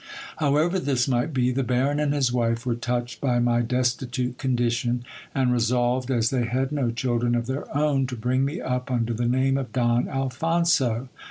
However 0.37 0.79
this 0.79 1.07
might 1.07 1.31
be, 1.31 1.51
the 1.51 1.61
Baron 1.61 1.99
and 1.99 2.11
his 2.11 2.33
wife 2.33 2.65
were 2.65 2.73
touched 2.73 3.21
by 3.21 3.37
my 3.37 3.61
destitute 3.61 4.39
condition, 4.39 5.03
and 5.35 5.53
resolved, 5.53 6.09
as 6.09 6.31
they 6.31 6.45
had 6.45 6.71
no 6.71 6.89
children 6.89 7.35
of 7.35 7.45
their 7.45 7.71
own, 7.77 8.07
to 8.07 8.15
bring 8.15 8.43
me 8.43 8.59
up 8.59 8.89
under 8.89 9.13
the 9.13 9.27
name 9.27 9.59
of 9.59 9.71
Don 9.71 10.07
Alphonso. 10.07 11.07